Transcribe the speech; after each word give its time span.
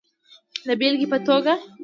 د 0.67 0.69
بیلګی 0.79 1.07
په 1.11 1.17
توکه 1.25 1.55